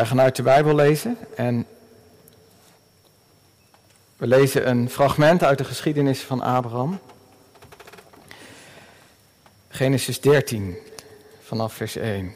[0.00, 1.66] Wij gaan uit de Bijbel lezen en
[4.16, 6.98] we lezen een fragment uit de geschiedenis van Abraham.
[9.68, 10.76] Genesis 13,
[11.42, 12.34] vanaf vers 1.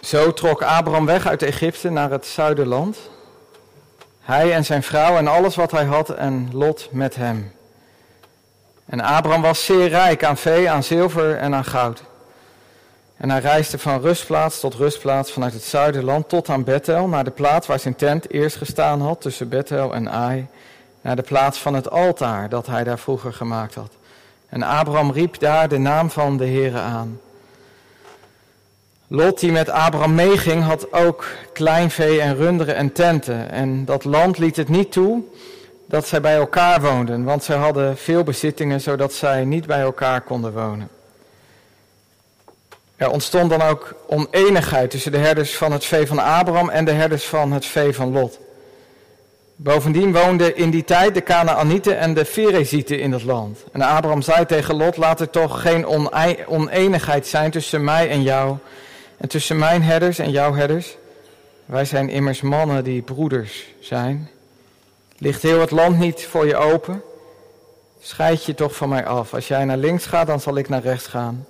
[0.00, 2.96] Zo trok Abraham weg uit Egypte naar het zuiderland.
[4.20, 7.52] Hij en zijn vrouw en alles wat hij had en Lot met hem.
[8.84, 12.02] En Abraham was zeer rijk aan vee, aan zilver en aan goud.
[13.16, 17.30] En hij reisde van rustplaats tot rustplaats vanuit het zuiderland tot aan Bethel, naar de
[17.30, 20.46] plaats waar zijn tent eerst gestaan had tussen Bethel en Ai,
[21.00, 23.90] naar de plaats van het altaar dat hij daar vroeger gemaakt had.
[24.48, 27.20] En Abraham riep daar de naam van de Heere aan.
[29.06, 33.50] Lot, die met Abraham meeging, had ook kleinvee en runderen en tenten.
[33.50, 35.22] En dat land liet het niet toe
[35.88, 40.20] dat zij bij elkaar woonden, want zij hadden veel bezittingen, zodat zij niet bij elkaar
[40.20, 40.88] konden wonen.
[42.96, 46.92] Er ontstond dan ook oneenigheid tussen de herders van het vee van Abraham en de
[46.92, 48.38] herders van het vee van Lot.
[49.56, 53.64] Bovendien woonden in die tijd de Canaanieten en de Ferezieten in het land.
[53.72, 55.86] En Abraham zei tegen Lot, laat er toch geen
[56.46, 58.56] oneenigheid zijn tussen mij en jou
[59.16, 60.96] en tussen mijn herders en jouw herders.
[61.66, 64.30] Wij zijn immers mannen die broeders zijn.
[65.18, 67.02] Ligt heel het land niet voor je open?
[68.00, 69.34] Scheid je toch van mij af.
[69.34, 71.46] Als jij naar links gaat, dan zal ik naar rechts gaan.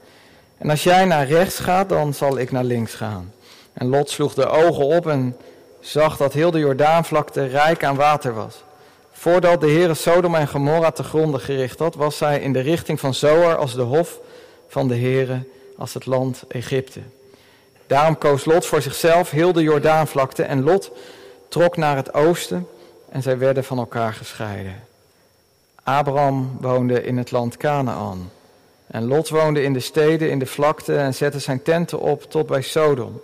[0.59, 3.33] En als jij naar rechts gaat, dan zal ik naar links gaan.
[3.72, 5.37] En Lot sloeg de ogen op en
[5.81, 8.65] zag dat heel de Jordaanvlakte rijk aan water was.
[9.12, 13.00] Voordat de Heere Sodom en Gomorra te gronden gericht had, was zij in de richting
[13.00, 14.19] van Zoar als de hof
[14.69, 15.45] van de Heere,
[15.78, 17.00] als het land Egypte.
[17.87, 20.91] Daarom koos Lot voor zichzelf heel de Jordaanvlakte en Lot
[21.49, 22.69] trok naar het oosten
[23.09, 24.83] en zij werden van elkaar gescheiden.
[25.83, 28.31] Abraham woonde in het land Canaan.
[28.87, 32.47] En Lot woonde in de steden, in de vlakte en zette zijn tenten op tot
[32.47, 33.21] bij Sodom.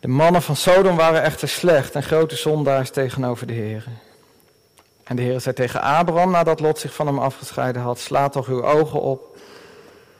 [0.00, 3.84] De mannen van Sodom waren echter slecht en grote zondaars tegenover de Heer.
[5.04, 8.46] En de Heer zei tegen Abraham, nadat Lot zich van hem afgescheiden had, sla toch
[8.46, 9.36] uw ogen op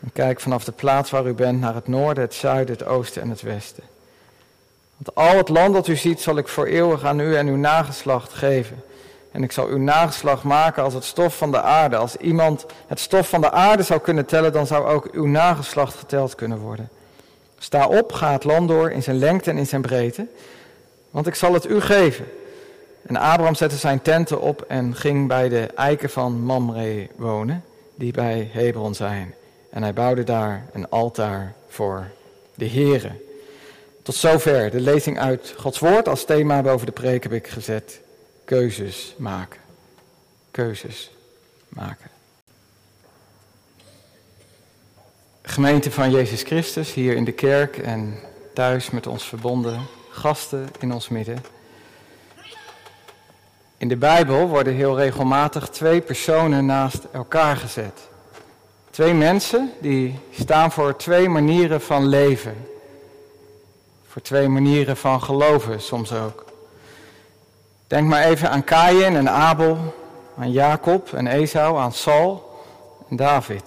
[0.00, 3.22] en kijk vanaf de plaats waar u bent naar het noorden, het zuiden, het oosten
[3.22, 3.84] en het westen.
[4.96, 7.56] Want al het land dat u ziet zal ik voor eeuwig aan u en uw
[7.56, 8.82] nageslacht geven.
[9.36, 11.96] En ik zal uw nageslacht maken als het stof van de aarde.
[11.96, 15.94] Als iemand het stof van de aarde zou kunnen tellen, dan zou ook uw nageslacht
[15.94, 16.88] geteld kunnen worden.
[17.58, 20.26] Sta op, ga het land door in zijn lengte en in zijn breedte,
[21.10, 22.24] want ik zal het u geven.
[23.06, 27.64] En Abraham zette zijn tenten op en ging bij de eiken van Mamre wonen,
[27.94, 29.34] die bij Hebron zijn.
[29.70, 32.06] En hij bouwde daar een altaar voor
[32.54, 33.10] de Here.
[34.02, 36.08] Tot zover de lezing uit Gods woord.
[36.08, 38.04] Als thema boven de preek heb ik gezet
[38.46, 39.60] keuzes maken.
[40.50, 41.10] Keuzes
[41.68, 42.10] maken.
[45.42, 48.18] Gemeente van Jezus Christus, hier in de kerk en
[48.54, 49.80] thuis met ons verbonden,
[50.10, 51.44] gasten in ons midden.
[53.76, 58.08] In de Bijbel worden heel regelmatig twee personen naast elkaar gezet.
[58.90, 62.68] Twee mensen die staan voor twee manieren van leven.
[64.06, 66.45] Voor twee manieren van geloven soms ook.
[67.86, 69.94] Denk maar even aan Kaïn en Abel,
[70.38, 72.62] aan Jacob en Esau, aan Saul
[73.10, 73.62] en David.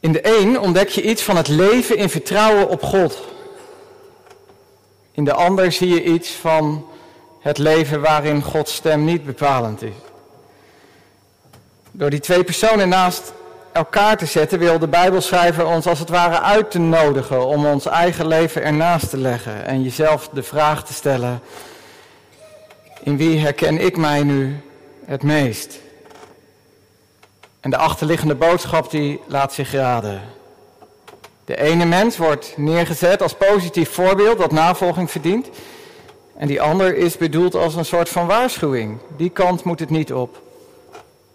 [0.00, 3.22] In de een ontdek je iets van het leven in vertrouwen op God.
[5.12, 6.86] In de ander zie je iets van
[7.40, 9.92] het leven waarin Gods stem niet bepalend is.
[11.90, 13.32] Door die twee personen naast
[13.72, 17.86] elkaar te zetten, wil de Bijbelschrijver ons als het ware uit te nodigen om ons
[17.86, 21.40] eigen leven ernaast te leggen en jezelf de vraag te stellen:
[23.02, 24.60] in wie herken ik mij nu
[25.04, 25.78] het meest?
[27.60, 30.22] En de achterliggende boodschap die laat zich raden.
[31.44, 35.48] De ene mens wordt neergezet als positief voorbeeld dat navolging verdient.
[36.36, 38.98] En die ander is bedoeld als een soort van waarschuwing.
[39.16, 40.42] Die kant moet het niet op.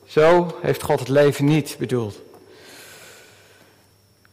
[0.06, 2.19] Zo heeft God het leven niet bedoeld.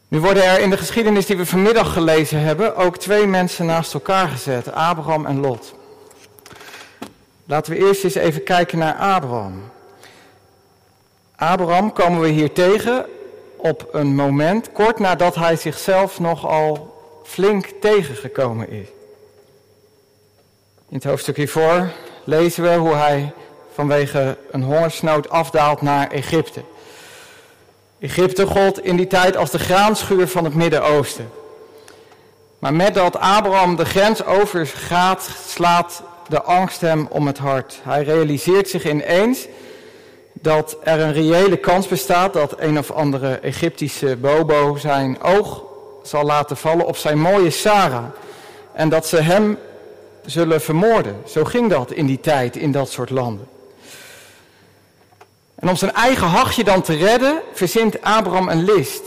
[0.07, 3.93] Nu worden er in de geschiedenis die we vanmiddag gelezen hebben ook twee mensen naast
[3.93, 5.73] elkaar gezet, Abraham en Lot.
[7.49, 9.71] Laten we eerst eens even kijken naar Abraham.
[11.35, 13.05] Abraham komen we hier tegen
[13.57, 18.87] op een moment kort nadat hij zichzelf nogal flink tegengekomen is.
[20.89, 21.91] In het hoofdstuk hiervoor
[22.23, 23.33] lezen we hoe hij
[23.73, 26.61] vanwege een hongersnood afdaalt naar Egypte.
[27.99, 31.31] Egypte gold in die tijd als de graanschuur van het Midden-Oosten.
[32.59, 37.79] Maar met dat Abraham de grens overgaat, slaat de angst hem om het hart.
[37.83, 39.47] Hij realiseert zich ineens
[40.33, 45.63] dat er een reële kans bestaat dat een of andere Egyptische bobo zijn oog
[46.03, 48.05] zal laten vallen op zijn mooie Sarah.
[48.73, 49.57] En dat ze hem
[50.25, 51.15] zullen vermoorden.
[51.25, 53.47] Zo ging dat in die tijd in dat soort landen.
[55.55, 59.03] En om zijn eigen hachje dan te redden, verzint Abraham een list.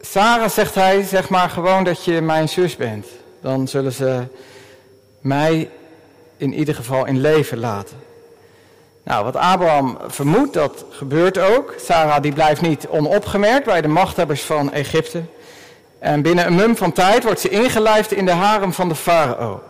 [0.00, 3.06] Sarah zegt hij, zeg maar gewoon dat je mijn zus bent.
[3.40, 4.22] Dan zullen ze
[5.20, 5.70] mij
[6.38, 7.96] in ieder geval in leven laten.
[9.02, 11.74] Nou, wat Abraham vermoedt, dat gebeurt ook.
[11.84, 15.22] Sarah die blijft niet onopgemerkt bij de machthebbers van Egypte.
[15.98, 19.62] En binnen een mum van tijd wordt ze ingelijfd in de harem van de farao.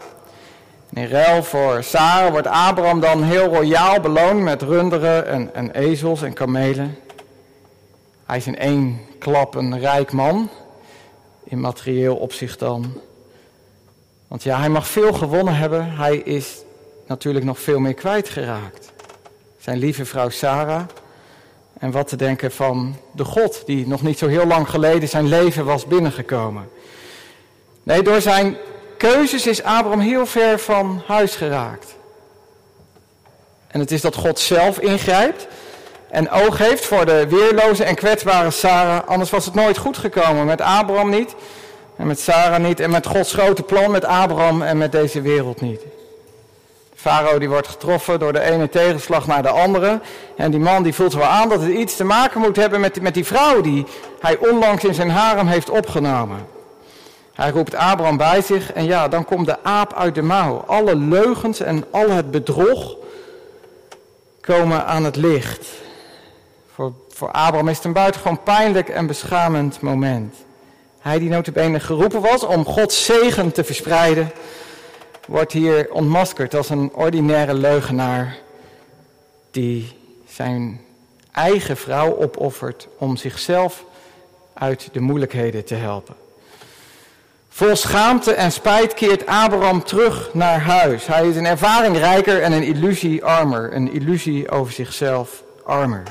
[0.92, 6.22] In ruil voor Sarah wordt Abraham dan heel royaal beloond met runderen en, en ezels
[6.22, 6.98] en kamelen.
[8.26, 10.48] Hij is in één klap een rijk man,
[11.44, 13.00] in materieel opzicht dan.
[14.28, 16.62] Want ja, hij mag veel gewonnen hebben, hij is
[17.06, 18.92] natuurlijk nog veel meer kwijtgeraakt.
[19.58, 20.82] Zijn lieve vrouw Sarah.
[21.78, 25.28] En wat te denken van de God die nog niet zo heel lang geleden zijn
[25.28, 26.68] leven was binnengekomen.
[27.82, 28.56] Nee, door zijn
[28.98, 31.96] keuzes is Abraham heel ver van huis geraakt.
[33.66, 35.46] En het is dat God zelf ingrijpt
[36.10, 39.08] en oog heeft voor de weerloze en kwetsbare Sarah.
[39.08, 40.46] Anders was het nooit goed gekomen.
[40.46, 41.34] Met Abraham niet
[41.98, 45.60] en met Sarah niet en met Gods grote plan met Abraham en met deze wereld
[45.60, 45.80] niet.
[46.94, 50.00] Farao die wordt getroffen door de ene tegenslag naar de andere.
[50.36, 53.00] En die man die voelt wel aan dat het iets te maken moet hebben met,
[53.02, 53.86] met die vrouw die
[54.20, 56.46] hij onlangs in zijn harem heeft opgenomen.
[57.32, 60.64] Hij roept Abraham bij zich en ja, dan komt de aap uit de mouw.
[60.66, 62.96] Alle leugens en al het bedrog
[64.40, 65.66] komen aan het licht.
[66.74, 70.34] Voor, voor Abraham is het een buitengewoon pijnlijk en beschamend moment.
[71.08, 74.32] Hij die notabene geroepen was om Gods zegen te verspreiden,
[75.26, 78.36] wordt hier ontmaskerd als een ordinaire leugenaar
[79.50, 79.96] die
[80.28, 80.80] zijn
[81.32, 83.84] eigen vrouw opoffert om zichzelf
[84.54, 86.14] uit de moeilijkheden te helpen.
[87.48, 91.06] Vol schaamte en spijt keert Abraham terug naar huis.
[91.06, 93.74] Hij is een ervaringrijker en een illusie armer.
[93.74, 96.02] Een illusie over zichzelf armer.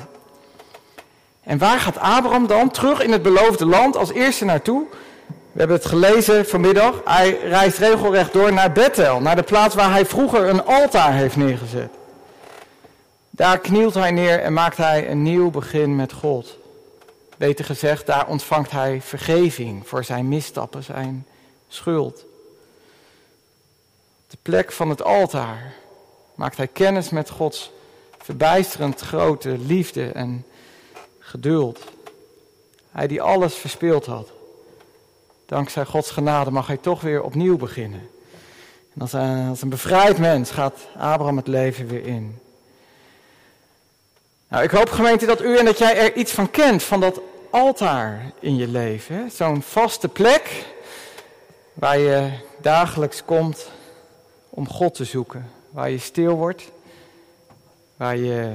[1.48, 4.86] En waar gaat Abraham dan terug in het beloofde land als eerste naartoe?
[5.28, 7.02] We hebben het gelezen vanmiddag.
[7.06, 11.36] Hij reist regelrecht door naar Bethel, naar de plaats waar hij vroeger een altaar heeft
[11.36, 11.90] neergezet.
[13.30, 16.58] Daar knielt hij neer en maakt hij een nieuw begin met God.
[17.38, 21.26] Beter gezegd, daar ontvangt hij vergeving voor zijn misstappen, zijn
[21.68, 22.26] schuld.
[24.28, 25.74] De plek van het altaar
[26.36, 27.72] maakt hij kennis met Gods
[28.18, 30.46] verbijsterend grote liefde en
[31.28, 31.80] geduld.
[32.92, 34.30] Hij die alles verspeeld had.
[35.46, 38.10] Dankzij Gods genade mag hij toch weer opnieuw beginnen.
[38.94, 42.40] En als een, als een bevrijd mens gaat Abraham het leven weer in.
[44.48, 47.20] Nou, ik hoop gemeente dat u en dat jij er iets van kent, van dat
[47.50, 49.32] altaar in je leven.
[49.32, 50.66] Zo'n vaste plek
[51.74, 52.30] waar je
[52.62, 53.70] dagelijks komt
[54.50, 55.52] om God te zoeken.
[55.70, 56.72] Waar je stil wordt,
[57.98, 58.54] waar je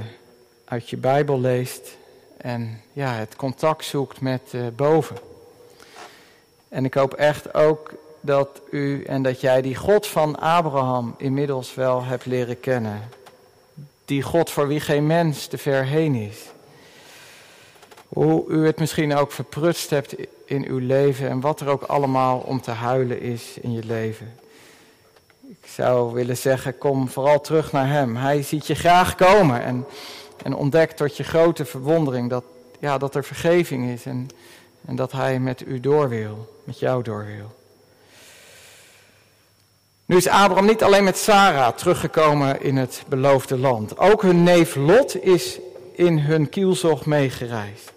[0.65, 2.01] uit je Bijbel leest
[2.43, 5.17] en ja, het contact zoekt met uh, boven.
[6.69, 11.73] En ik hoop echt ook dat u en dat jij die God van Abraham inmiddels
[11.73, 13.09] wel hebt leren kennen.
[14.05, 16.37] Die God voor wie geen mens te ver heen is.
[18.07, 22.39] Hoe u het misschien ook verprutst hebt in uw leven en wat er ook allemaal
[22.39, 24.33] om te huilen is in je leven.
[25.49, 28.15] Ik zou willen zeggen, kom vooral terug naar Hem.
[28.15, 29.85] Hij ziet je graag komen en,
[30.43, 32.43] en ontdekt tot je grote verwondering dat,
[32.79, 34.27] ja, dat er vergeving is en,
[34.85, 37.51] en dat Hij met u door wil, met jou door wil.
[40.05, 43.97] Nu is Abraham niet alleen met Sarah teruggekomen in het beloofde land.
[43.97, 45.59] Ook hun neef Lot is
[45.95, 47.91] in hun kielzog meegereisd.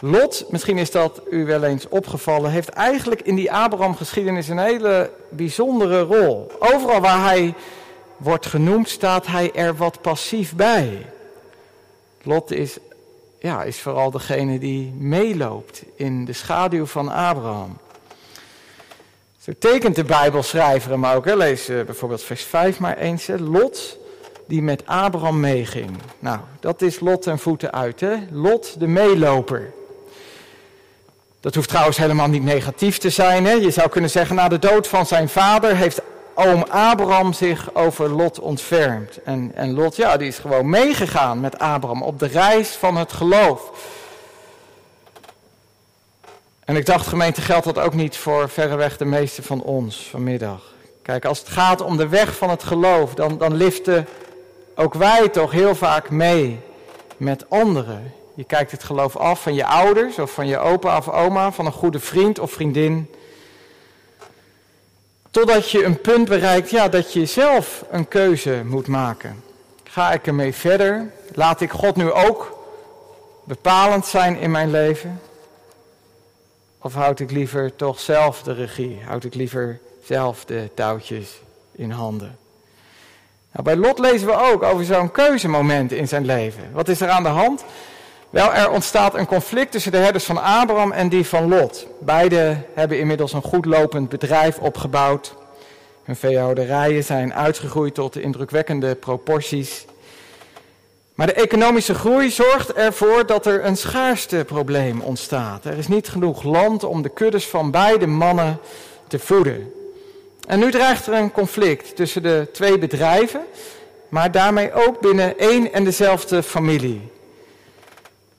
[0.00, 5.10] Lot, misschien is dat u wel eens opgevallen, heeft eigenlijk in die Abraham-geschiedenis een hele
[5.28, 6.50] bijzondere rol.
[6.58, 7.54] Overal waar hij
[8.16, 11.06] wordt genoemd, staat hij er wat passief bij.
[12.22, 12.78] Lot is,
[13.38, 17.78] ja, is vooral degene die meeloopt in de schaduw van Abraham.
[19.38, 21.24] Zo tekent de Bijbelschrijver hem ook.
[21.24, 21.36] Hè.
[21.36, 23.28] Lees uh, bijvoorbeeld vers 5 maar eens.
[23.38, 23.98] Lot
[24.46, 25.90] die met Abraham meeging.
[26.18, 28.00] Nou, dat is Lot ten voeten uit.
[28.00, 28.16] Hè.
[28.30, 29.72] Lot de meeloper.
[31.40, 33.44] Dat hoeft trouwens helemaal niet negatief te zijn.
[33.44, 33.52] Hè?
[33.52, 36.00] Je zou kunnen zeggen, na de dood van zijn vader heeft
[36.36, 39.22] oom Abraham zich over Lot ontfermd.
[39.22, 43.12] En, en Lot, ja, die is gewoon meegegaan met Abraham op de reis van het
[43.12, 43.70] geloof.
[46.64, 50.74] En ik dacht, gemeente, geldt dat ook niet voor verreweg de meeste van ons vanmiddag.
[51.02, 54.06] Kijk, als het gaat om de weg van het geloof, dan, dan liften
[54.74, 56.60] ook wij toch heel vaak mee
[57.16, 61.08] met anderen Je kijkt het geloof af van je ouders of van je opa of
[61.08, 63.10] oma, van een goede vriend of vriendin.
[65.36, 69.42] Totdat je een punt bereikt ja, dat je zelf een keuze moet maken.
[69.84, 71.12] Ga ik ermee verder?
[71.34, 72.58] Laat ik God nu ook
[73.44, 75.20] bepalend zijn in mijn leven?
[76.78, 79.00] Of houd ik liever toch zelf de regie?
[79.04, 81.40] Houd ik liever zelf de touwtjes
[81.72, 82.38] in handen?
[83.52, 86.72] Nou, bij Lot lezen we ook over zo'n keuzemoment in zijn leven.
[86.72, 87.64] Wat is er aan de hand?
[88.30, 91.86] Wel, er ontstaat een conflict tussen de herders van Abraham en die van Lot.
[91.98, 95.34] Beide hebben inmiddels een goed lopend bedrijf opgebouwd.
[96.04, 99.84] Hun veehouderijen zijn uitgegroeid tot indrukwekkende proporties.
[101.14, 105.64] Maar de economische groei zorgt ervoor dat er een schaarste probleem ontstaat.
[105.64, 108.58] Er is niet genoeg land om de kuddes van beide mannen
[109.08, 109.72] te voeden.
[110.48, 113.40] En nu dreigt er een conflict tussen de twee bedrijven,
[114.08, 117.14] maar daarmee ook binnen één en dezelfde familie.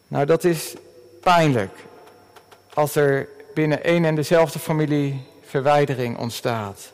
[0.07, 0.75] Nou, dat is
[1.21, 1.71] pijnlijk
[2.73, 6.91] als er binnen één en dezelfde familie verwijdering ontstaat.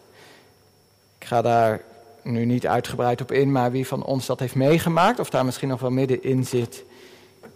[1.18, 1.82] Ik ga daar
[2.22, 5.68] nu niet uitgebreid op in, maar wie van ons dat heeft meegemaakt, of daar misschien
[5.68, 6.84] nog wel middenin zit,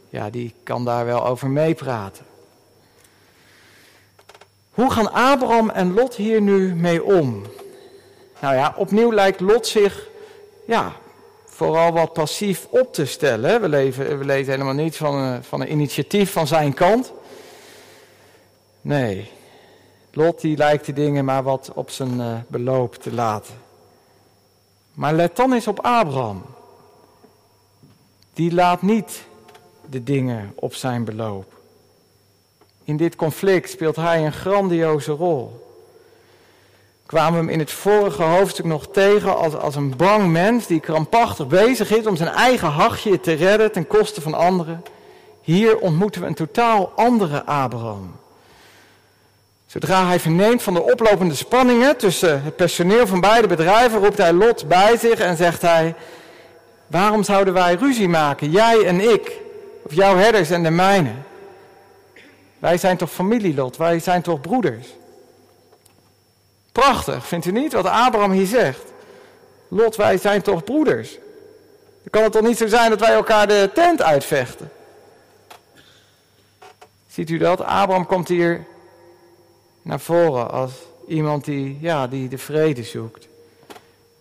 [0.09, 2.25] ja, die kan daar wel over meepraten.
[4.71, 7.45] Hoe gaan Abraham en Lot hier nu mee om?
[8.39, 10.07] Nou ja, opnieuw lijkt Lot zich
[10.67, 10.95] ja,
[11.57, 13.61] vooral wat passief op te stellen.
[13.61, 17.13] We, leven, we helemaal niets van een, van een initiatief van zijn kant.
[18.81, 19.31] Nee,
[20.11, 23.53] Lot die lijkt de dingen maar wat op zijn uh, beloop te laten.
[24.93, 26.45] Maar let dan eens op Abraham.
[28.33, 29.25] Die laat niet
[29.89, 31.53] de dingen op zijn beloop.
[32.83, 35.66] In dit conflict speelt hij een grandioze rol.
[37.07, 40.79] Kwamen we hem in het vorige hoofdstuk nog tegen als, als een bang mens die
[40.79, 44.83] krampachtig bezig is om zijn eigen hachje te redden ten koste van anderen.
[45.41, 48.15] Hier ontmoeten we een totaal andere Abraham.
[49.65, 54.33] Zodra hij verneemt van de oplopende spanningen tussen het personeel van beide bedrijven, roept hij
[54.33, 55.95] Lot bij zich en zegt hij:
[56.87, 59.41] Waarom zouden wij ruzie maken, jij en ik,
[59.81, 61.11] of jouw herders en de mijne?
[62.59, 64.87] Wij zijn toch familie, Lot, wij zijn toch broeders?
[66.77, 68.81] Prachtig, vindt u niet wat Abraham hier zegt?
[69.67, 71.11] Lot, wij zijn toch broeders?
[72.01, 74.71] Dan kan het toch niet zo zijn dat wij elkaar de tent uitvechten?
[77.07, 77.61] Ziet u dat?
[77.61, 78.65] Abraham komt hier
[79.81, 80.71] naar voren als
[81.07, 83.27] iemand die, ja, die de vrede zoekt.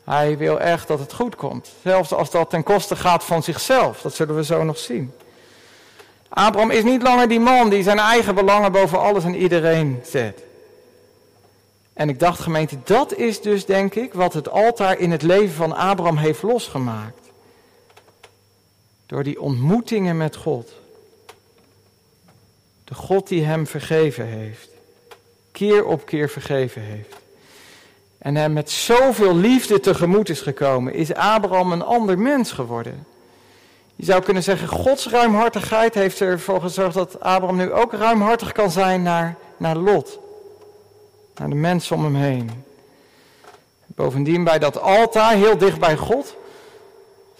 [0.05, 1.69] Hij wil echt dat het goed komt.
[1.83, 4.01] Zelfs als dat ten koste gaat van zichzelf.
[4.01, 5.13] Dat zullen we zo nog zien.
[6.29, 10.46] Abraham is niet langer die man die zijn eigen belangen boven alles en iedereen zet.
[11.97, 15.55] En ik dacht, gemeente, dat is dus denk ik wat het altaar in het leven
[15.55, 17.31] van Abraham heeft losgemaakt.
[19.07, 20.73] Door die ontmoetingen met God.
[22.85, 24.69] De God die hem vergeven heeft
[25.57, 27.15] keer op keer vergeven heeft.
[28.19, 33.07] En hem met zoveel liefde tegemoet is gekomen, is Abraham een ander mens geworden.
[33.95, 38.71] Je zou kunnen zeggen, Gods ruimhartigheid heeft ervoor gezorgd dat Abraham nu ook ruimhartig kan
[38.71, 40.19] zijn naar, naar Lot.
[41.38, 42.50] Naar de mensen om hem heen.
[43.87, 46.37] Bovendien bij dat altaar, heel dicht bij God,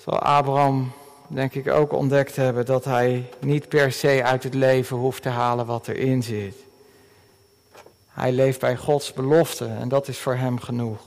[0.05, 0.93] zal Abraham
[1.29, 5.29] denk ik ook ontdekt hebben dat hij niet per se uit het leven hoeft te
[5.29, 6.55] halen wat erin zit.
[8.09, 11.01] Hij leeft bij Gods belofte en dat is voor hem genoeg.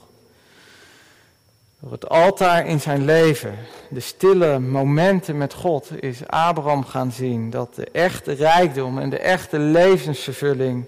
[1.80, 3.58] Door het altaar in zijn leven,
[3.90, 9.20] de stille momenten met God, is Abraham gaan zien dat de echte rijkdom en de
[9.20, 10.86] echte levensvervulling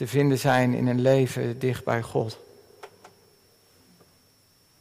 [0.00, 2.38] te vinden zijn in een leven dicht bij God.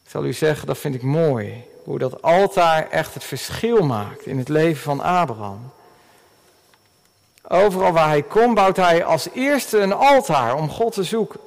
[0.04, 4.26] Ik zal u zeggen, dat vind ik mooi, hoe dat altaar echt het verschil maakt
[4.26, 5.72] in het leven van Abraham.
[7.48, 11.40] Overal waar hij komt, bouwt hij als eerste een altaar om God te zoeken.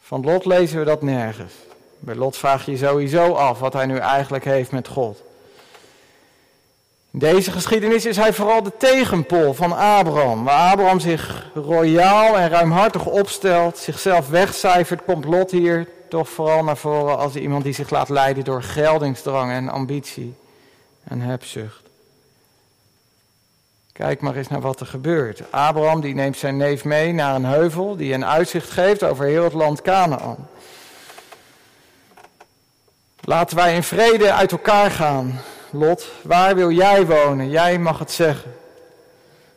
[0.00, 1.52] Van Lot lezen we dat nergens.
[1.98, 5.22] Bij Lot vraag je sowieso af wat hij nu eigenlijk heeft met God.
[7.12, 10.44] In deze geschiedenis is hij vooral de tegenpol van Abraham.
[10.44, 16.76] Waar Abraham zich royaal en ruimhartig opstelt, zichzelf wegcijfert, komt Lot hier toch vooral naar
[16.76, 20.34] voren als iemand die zich laat leiden door geldingsdrang en ambitie
[21.04, 21.82] en hebzucht.
[23.92, 25.42] Kijk maar eens naar wat er gebeurt.
[25.50, 29.44] Abraham die neemt zijn neef mee naar een heuvel die een uitzicht geeft over heel
[29.44, 30.48] het land Canaan.
[33.20, 35.40] Laten wij in vrede uit elkaar gaan.
[35.70, 37.50] Lot, waar wil jij wonen?
[37.50, 38.54] Jij mag het zeggen.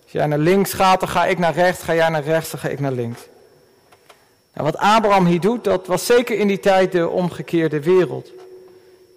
[0.03, 1.83] Als jij naar links gaat, dan ga ik naar rechts.
[1.83, 3.19] Ga jij naar rechts, dan ga ik naar links.
[4.53, 8.31] Nou, wat Abraham hier doet, dat was zeker in die tijd de omgekeerde wereld.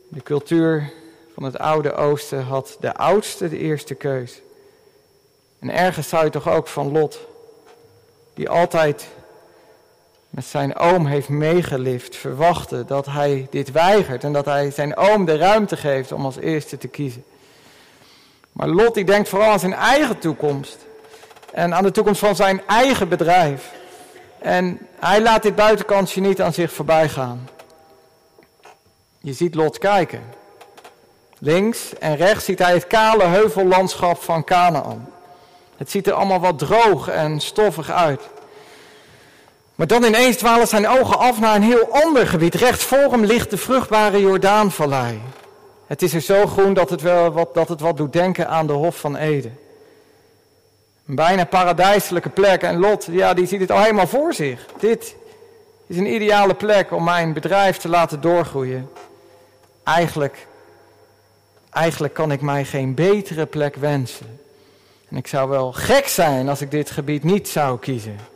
[0.09, 0.93] De cultuur
[1.35, 4.41] van het oude oosten had de oudste de eerste keus.
[5.59, 7.19] En ergens zou je toch ook van Lot,
[8.35, 9.07] die altijd
[10.35, 15.25] met zijn oom heeft meegelift, verwachten dat hij dit weigert en dat hij zijn oom
[15.25, 17.25] de ruimte geeft om als eerste te kiezen.
[18.53, 20.77] Maar Lot die denkt vooral aan zijn eigen toekomst
[21.53, 23.73] en aan de toekomst van zijn eigen bedrijf.
[24.39, 27.49] En hij laat dit buitenkantje niet aan zich voorbij gaan.
[29.19, 30.23] Je ziet Lot kijken.
[31.39, 35.09] Links en rechts ziet hij het kale heuvellandschap van Canaan.
[35.77, 38.21] Het ziet er allemaal wat droog en stoffig uit.
[39.75, 42.55] Maar dan ineens dwalen zijn ogen af naar een heel ander gebied.
[42.55, 45.21] Rechts voor hem ligt de vruchtbare Jordaanvallei.
[45.87, 48.67] Het is er zo groen dat het, wel wat, dat het wat doet denken aan
[48.67, 49.59] de Hof van Eden.
[51.07, 52.63] Een bijna paradijselijke plek.
[52.63, 54.67] En Lot, ja, die ziet het al helemaal voor zich.
[54.79, 55.17] Dit
[55.87, 58.91] is een ideale plek om mijn bedrijf te laten doorgroeien.
[59.85, 60.47] Eigenlijk,
[61.71, 64.41] eigenlijk kan ik mij geen betere plek wensen.
[65.09, 68.33] En ik zou wel gek zijn als ik dit gebied niet zou kiezen.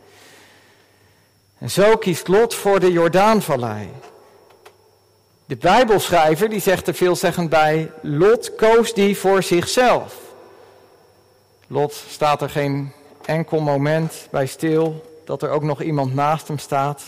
[1.59, 3.89] En zo kiest Lot voor de Jordaanvallei.
[5.45, 10.15] De Bijbelschrijver die zegt er veelzeggend bij, Lot koos die voor zichzelf.
[11.67, 12.93] Lot staat er geen
[13.25, 17.01] enkel moment bij stil dat er ook nog iemand naast hem staat,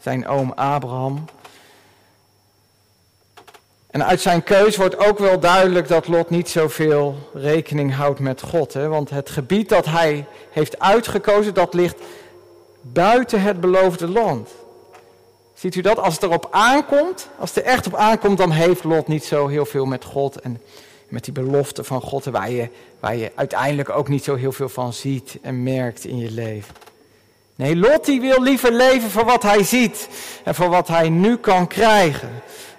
[0.00, 1.24] zijn oom Abraham.
[3.90, 8.42] En uit zijn keus wordt ook wel duidelijk dat Lot niet zoveel rekening houdt met
[8.42, 8.72] God.
[8.72, 8.88] Hè?
[8.88, 11.96] Want het gebied dat hij heeft uitgekozen, dat ligt
[12.82, 14.48] buiten het beloofde land.
[15.54, 15.98] Ziet u dat?
[15.98, 19.46] Als het erop aankomt, als het er echt op aankomt, dan heeft Lot niet zo
[19.46, 20.60] heel veel met God en
[21.08, 22.68] met die belofte van God, waar je,
[23.00, 26.74] waar je uiteindelijk ook niet zo heel veel van ziet en merkt in je leven.
[27.54, 30.08] Nee, Lot die wil liever leven voor wat hij ziet
[30.44, 32.30] en voor wat hij nu kan krijgen.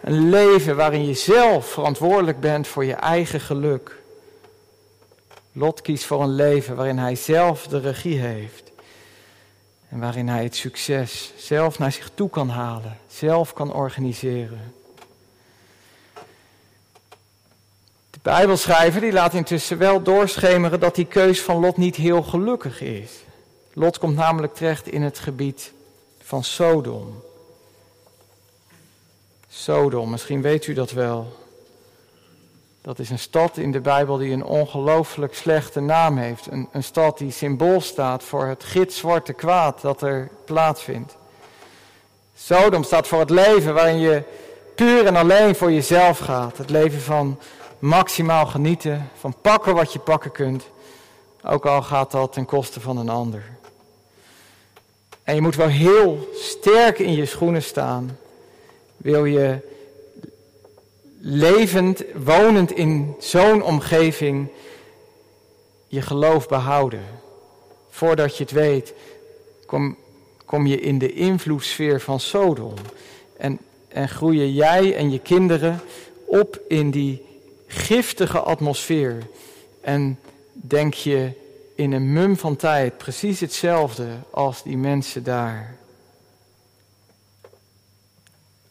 [0.01, 3.97] Een leven waarin je zelf verantwoordelijk bent voor je eigen geluk.
[5.51, 8.71] Lot kiest voor een leven waarin hij zelf de regie heeft.
[9.93, 14.73] En waarin hij het succes zelf naar zich toe kan halen, zelf kan organiseren.
[18.09, 22.81] De Bijbelschrijver die laat intussen wel doorschemeren dat die keus van Lot niet heel gelukkig
[22.81, 23.11] is.
[23.73, 25.73] Lot komt namelijk terecht in het gebied
[26.21, 27.23] van Sodom.
[29.47, 31.42] Sodom, misschien weet u dat wel.
[32.83, 36.47] Dat is een stad in de Bijbel die een ongelooflijk slechte naam heeft.
[36.51, 41.17] Een, een stad die symbool staat voor het gitzwarte kwaad dat er plaatsvindt.
[42.35, 44.23] Sodom staat voor het leven waarin je
[44.75, 46.57] puur en alleen voor jezelf gaat.
[46.57, 47.39] Het leven van
[47.79, 50.63] maximaal genieten, van pakken wat je pakken kunt.
[51.43, 53.43] Ook al gaat dat ten koste van een ander.
[55.23, 58.17] En je moet wel heel sterk in je schoenen staan.
[58.97, 59.71] Wil je
[61.25, 64.47] levend, wonend in zo'n omgeving,
[65.87, 67.03] je geloof behouden.
[67.89, 68.93] Voordat je het weet,
[69.65, 69.97] kom,
[70.45, 72.73] kom je in de invloedssfeer van Sodom.
[73.37, 75.79] En, en groeien jij en je kinderen
[76.25, 77.25] op in die
[77.67, 79.17] giftige atmosfeer.
[79.81, 80.19] En
[80.51, 81.31] denk je
[81.75, 85.77] in een mum van tijd precies hetzelfde als die mensen daar.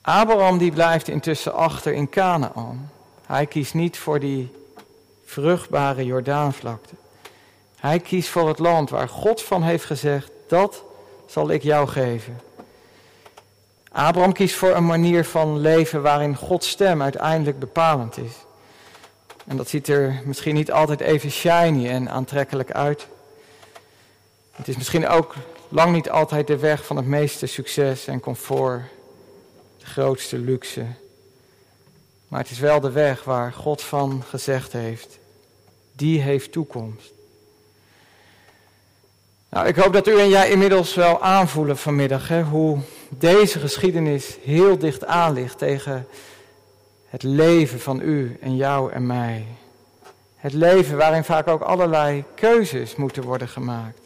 [0.03, 2.91] Abraham die blijft intussen achter in Canaan.
[3.27, 4.53] Hij kiest niet voor die
[5.25, 6.95] vruchtbare Jordaanvlakte.
[7.77, 10.83] Hij kiest voor het land waar God van heeft gezegd, dat
[11.27, 12.41] zal ik jou geven.
[13.93, 18.33] Abraham kiest voor een manier van leven waarin Gods stem uiteindelijk bepalend is.
[19.47, 23.07] En dat ziet er misschien niet altijd even shiny en aantrekkelijk uit.
[24.51, 25.35] Het is misschien ook
[25.69, 28.83] lang niet altijd de weg van het meeste succes en comfort
[29.83, 30.87] de grootste luxe.
[32.29, 35.19] Maar het is wel de weg waar God van gezegd heeft,
[35.93, 37.13] die heeft toekomst.
[39.49, 44.37] Nou, ik hoop dat u en jij inmiddels wel aanvoelen vanmiddag hè, hoe deze geschiedenis
[44.43, 46.07] heel dicht aan ligt tegen
[47.09, 49.47] het leven van u en jou en mij.
[50.37, 54.01] Het leven waarin vaak ook allerlei keuzes moeten worden gemaakt.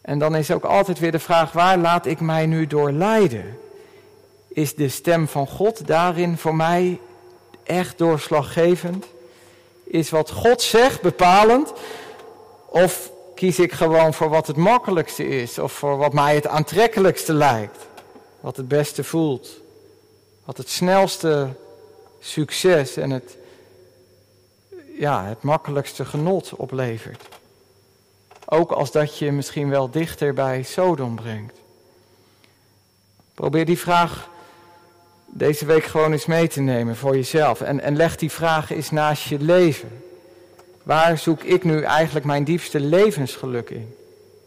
[0.00, 3.58] En dan is ook altijd weer de vraag, waar laat ik mij nu door leiden?
[4.54, 7.00] Is de stem van God daarin voor mij
[7.62, 9.06] echt doorslaggevend?
[9.84, 11.72] Is wat God zegt bepalend?
[12.66, 15.58] Of kies ik gewoon voor wat het makkelijkste is?
[15.58, 17.78] Of voor wat mij het aantrekkelijkste lijkt?
[18.40, 19.48] Wat het beste voelt?
[20.44, 21.48] Wat het snelste
[22.20, 23.36] succes en het,
[24.98, 27.22] ja, het makkelijkste genot oplevert?
[28.46, 31.56] Ook als dat je misschien wel dichter bij Sodom brengt.
[33.34, 34.30] Probeer die vraag
[35.34, 37.60] deze week gewoon eens mee te nemen voor jezelf.
[37.60, 40.02] En, en leg die vraag eens naast je leven.
[40.82, 43.94] Waar zoek ik nu eigenlijk mijn diepste levensgeluk in?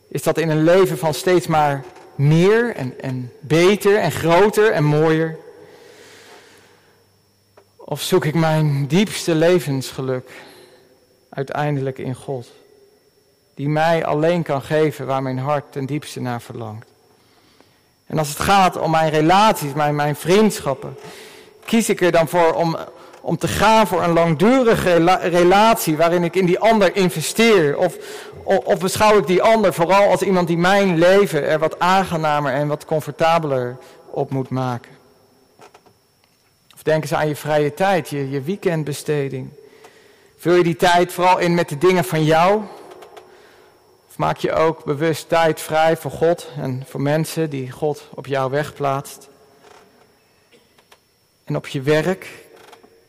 [0.07, 1.83] Is dat in een leven van steeds maar
[2.15, 5.37] meer en, en beter en groter en mooier?
[7.75, 10.29] Of zoek ik mijn diepste levensgeluk
[11.29, 12.51] uiteindelijk in God?
[13.53, 16.94] Die mij alleen kan geven waar mijn hart ten diepste naar verlangt.
[18.05, 20.97] En als het gaat om mijn relaties, mijn, mijn vriendschappen,
[21.65, 22.77] kies ik er dan voor om,
[23.21, 27.77] om te gaan voor een langdurige relatie waarin ik in die ander investeer?
[27.77, 27.95] Of,
[28.43, 32.67] of, beschouw ik die ander vooral als iemand die mijn leven er wat aangenamer en
[32.67, 33.77] wat comfortabeler
[34.09, 34.91] op moet maken?
[36.73, 39.49] Of denk eens aan je vrije tijd, je, je weekendbesteding.
[40.37, 42.61] Vul je die tijd vooral in met de dingen van jou?
[44.15, 48.27] Of maak je ook bewust tijd vrij voor God en voor mensen die God op
[48.27, 49.29] jouw weg plaatst?
[51.43, 52.27] En op je werk,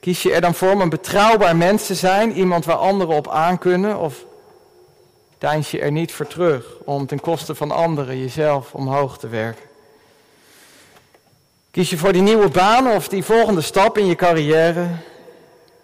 [0.00, 3.28] kies je er dan voor om een betrouwbaar mens te zijn, iemand waar anderen op
[3.28, 3.98] aankunnen?
[3.98, 4.24] Of
[5.38, 9.64] deins je er niet voor terug om ten koste van anderen jezelf omhoog te werken?
[11.70, 14.86] Kies je voor die nieuwe baan of die volgende stap in je carrière,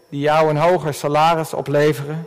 [0.08, 2.26] die jou een hoger salaris opleveren?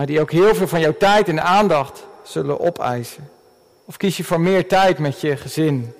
[0.00, 3.30] Maar die ook heel veel van jouw tijd en aandacht zullen opeisen?
[3.84, 5.94] Of kies je voor meer tijd met je gezin?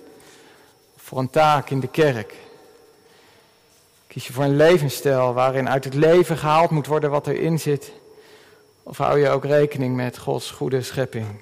[0.97, 2.35] Voor een taak in de kerk?
[4.07, 7.93] Kies je voor een levensstijl waarin uit het leven gehaald moet worden wat erin zit?
[8.83, 11.41] Of hou je ook rekening met Gods goede schepping?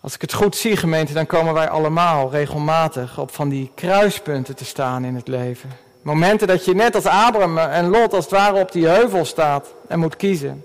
[0.00, 4.56] Als ik het goed zie, gemeente, dan komen wij allemaal regelmatig op van die kruispunten
[4.56, 5.89] te staan in het leven.
[6.02, 9.74] Momenten dat je net als Abraham en Lot als het ware op die heuvel staat
[9.88, 10.64] en moet kiezen.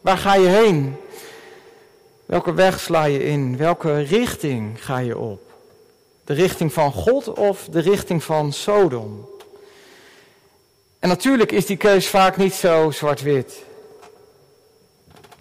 [0.00, 0.96] Waar ga je heen?
[2.26, 3.56] Welke weg sla je in?
[3.56, 5.40] Welke richting ga je op?
[6.24, 9.28] De richting van God of de richting van Sodom?
[10.98, 13.64] En natuurlijk is die keus vaak niet zo zwart-wit.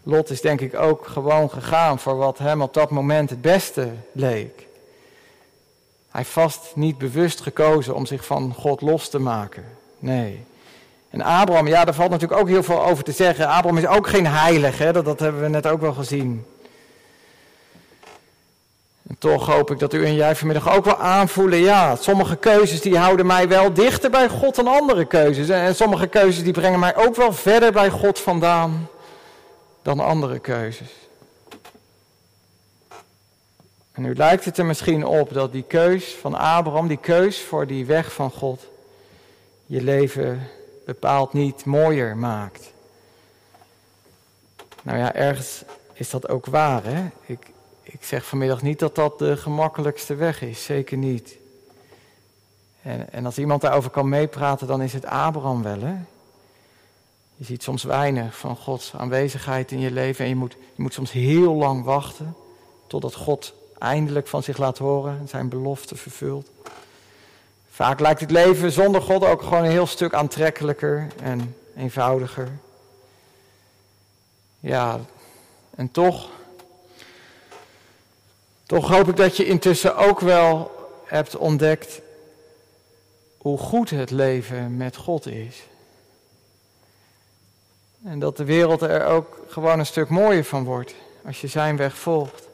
[0.04, 3.92] Lot is denk ik ook gewoon gegaan voor wat hem op dat moment het beste
[4.12, 4.65] leek.
[6.16, 9.64] Hij vast niet bewust gekozen om zich van God los te maken.
[10.00, 10.44] Nee.
[11.10, 13.48] En Abraham, ja, daar valt natuurlijk ook heel veel over te zeggen.
[13.48, 14.94] Abraham is ook geen heilige, hè?
[14.94, 16.46] Dat, dat hebben we net ook wel gezien.
[19.08, 22.82] En toch hoop ik dat u en jij vanmiddag ook wel aanvoelen, ja, sommige keuzes
[22.82, 25.50] die houden mij wel dichter bij God dan andere keuzes.
[25.50, 28.90] En sommige keuzes die brengen mij ook wel verder bij God vandaan
[29.82, 31.05] dan andere keuzes.
[33.96, 37.68] En nu lijkt het er misschien op dat die keus van Abraham, die keus voor
[37.68, 38.68] die weg van God,
[39.66, 40.48] je leven
[40.86, 42.74] bepaald niet mooier maakt.
[44.82, 46.84] Nou ja, ergens is dat ook waar.
[46.84, 47.06] Hè?
[47.26, 47.48] Ik,
[47.84, 51.38] ik zeg vanmiddag niet dat dat de gemakkelijkste weg is, zeker niet.
[52.82, 55.80] En, en als iemand daarover kan meepraten, dan is het Abraham wel.
[55.80, 55.96] Hè?
[57.36, 60.94] Je ziet soms weinig van Gods aanwezigheid in je leven en je moet, je moet
[60.94, 62.36] soms heel lang wachten
[62.88, 63.54] totdat God
[63.86, 66.50] eindelijk van zich laat horen en zijn belofte vervult.
[67.72, 72.50] Vaak lijkt het leven zonder God ook gewoon een heel stuk aantrekkelijker en eenvoudiger.
[74.60, 75.00] Ja,
[75.76, 76.30] en toch,
[78.66, 80.72] toch hoop ik dat je intussen ook wel
[81.06, 82.02] hebt ontdekt
[83.38, 85.64] hoe goed het leven met God is.
[88.04, 90.96] En dat de wereld er ook gewoon een stuk mooier van wordt
[91.26, 92.45] als je zijn weg volgt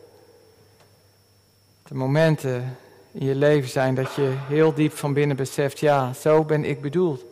[1.91, 2.77] de momenten
[3.11, 6.81] in je leven zijn dat je heel diep van binnen beseft, ja, zo ben ik
[6.81, 7.23] bedoeld.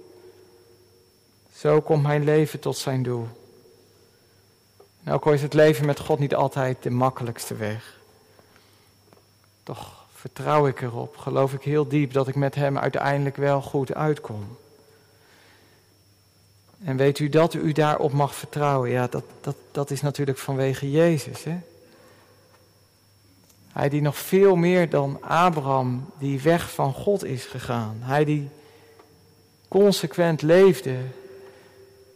[1.53, 3.27] Zo komt mijn leven tot zijn doel.
[5.03, 7.99] En ook al is het leven met God niet altijd de makkelijkste weg.
[9.63, 13.93] Toch vertrouw ik erop, geloof ik heel diep dat ik met Hem uiteindelijk wel goed
[13.93, 14.57] uitkom.
[16.83, 18.89] En weet u dat u daarop mag vertrouwen?
[18.89, 21.43] Ja, dat, dat, dat is natuurlijk vanwege Jezus.
[21.43, 21.59] Hè?
[23.73, 27.97] Hij die nog veel meer dan Abraham die weg van God is gegaan.
[27.99, 28.49] Hij die
[29.67, 30.95] consequent leefde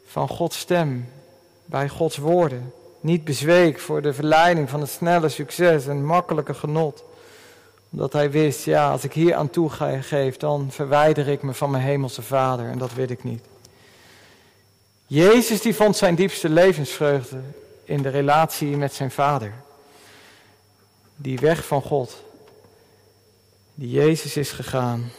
[0.06, 1.10] van Gods stem,
[1.66, 2.74] bij Gods woorden.
[3.00, 7.04] Niet bezweek voor de verleiding van het snelle succes en makkelijke genot.
[7.90, 9.70] Omdat hij wist, ja, als ik hier aan toe
[10.02, 13.44] geef, dan verwijder ik me van mijn hemelse vader en dat wil ik niet.
[15.08, 17.40] Jezus die vond zijn diepste levensvreugde
[17.84, 19.54] in de relatie met zijn vader
[21.24, 22.24] die weg van God,
[23.76, 25.12] die Jezus is gegaan,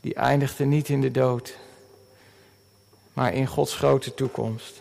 [0.00, 1.54] die eindigde niet in de dood,
[3.12, 4.80] maar in Gods grote toekomst.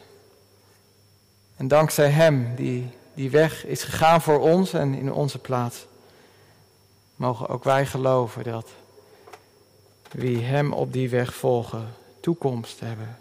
[1.57, 5.85] En dankzij Hem, die die weg is gegaan voor ons en in onze plaats,
[7.15, 8.69] mogen ook wij geloven dat
[10.11, 13.17] wie Hem op die weg volgen, toekomst hebben.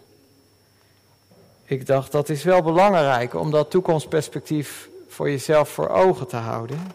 [1.63, 6.91] Ik dacht, dat is wel belangrijk om dat toekomstperspectief voor jezelf voor ogen te houden.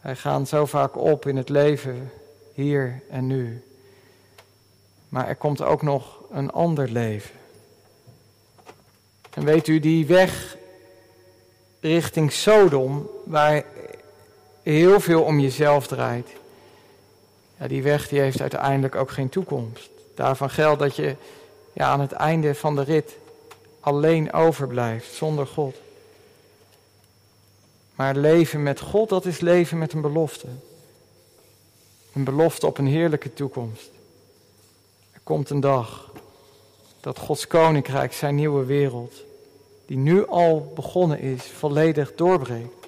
[0.00, 2.12] Wij gaan zo vaak op in het leven,
[2.52, 3.62] hier en nu.
[5.08, 7.34] Maar er komt ook nog een ander leven.
[9.30, 10.56] En weet u, die weg
[11.80, 13.64] richting Sodom, waar
[14.62, 16.28] heel veel om jezelf draait,
[17.58, 19.90] ja, die weg die heeft uiteindelijk ook geen toekomst.
[20.14, 21.16] Daarvan geldt dat je
[21.72, 23.16] ja, aan het einde van de rit
[23.80, 25.76] alleen overblijft, zonder God.
[28.00, 30.46] Maar leven met God, dat is leven met een belofte.
[32.12, 33.90] Een belofte op een heerlijke toekomst.
[35.12, 36.12] Er komt een dag
[37.00, 39.14] dat Gods koninkrijk, zijn nieuwe wereld,
[39.86, 42.86] die nu al begonnen is, volledig doorbreekt.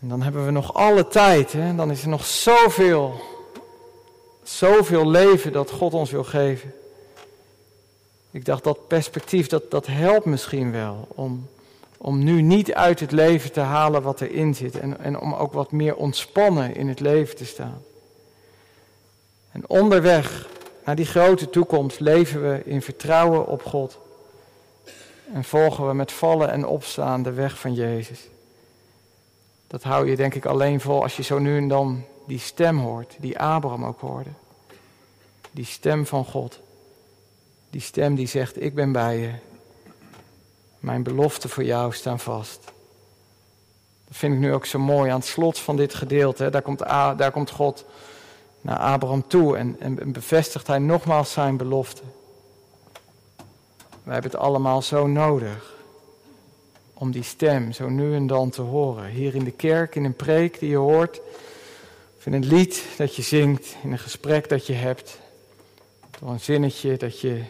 [0.00, 1.74] En dan hebben we nog alle tijd, hè?
[1.74, 3.20] dan is er nog zoveel,
[4.42, 6.74] zoveel leven dat God ons wil geven.
[8.30, 11.48] Ik dacht dat perspectief, dat, dat helpt misschien wel om,
[12.02, 15.52] om nu niet uit het leven te halen wat erin zit en, en om ook
[15.52, 17.82] wat meer ontspannen in het leven te staan.
[19.52, 20.48] En onderweg
[20.84, 23.98] naar die grote toekomst leven we in vertrouwen op God
[25.32, 28.28] en volgen we met vallen en opstaan de weg van Jezus.
[29.66, 32.78] Dat hou je denk ik alleen vol als je zo nu en dan die stem
[32.78, 34.30] hoort, die Abraham ook hoorde.
[35.50, 36.60] Die stem van God.
[37.70, 39.49] Die stem die zegt, ik ben bij je.
[40.80, 42.64] Mijn beloften voor jou staan vast.
[44.08, 46.50] Dat vind ik nu ook zo mooi aan het slot van dit gedeelte.
[46.50, 47.84] Daar komt, daar komt God
[48.60, 52.02] naar Abraham toe en, en bevestigt hij nogmaals zijn belofte.
[54.02, 55.74] Wij hebben het allemaal zo nodig
[56.94, 59.06] om die stem zo nu en dan te horen.
[59.10, 61.20] Hier in de kerk, in een preek die je hoort,
[62.18, 65.18] of in een lied dat je zingt, in een gesprek dat je hebt,
[66.18, 67.42] door een zinnetje dat je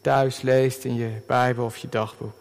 [0.00, 2.39] thuis leest in je Bijbel of je dagboek.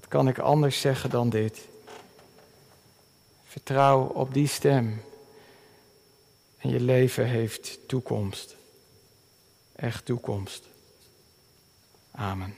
[0.00, 1.68] Wat kan ik anders zeggen dan dit?
[3.44, 5.02] Vertrouw op die stem.
[6.58, 8.56] En je leven heeft toekomst.
[9.72, 10.64] Echt toekomst.
[12.10, 12.54] Amen.